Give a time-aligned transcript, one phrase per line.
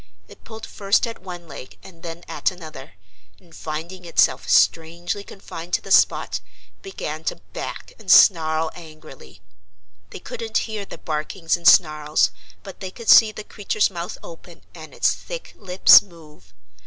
[0.27, 2.95] It pulled first at one leg and then at another,
[3.39, 6.39] and finding itself strangely confined to the spot
[6.81, 9.43] began to back and snarl angrily.
[10.09, 12.31] They couldn't hear the barkings and snarls,
[12.63, 16.51] but they could see the creature's mouth open and its thick lips move.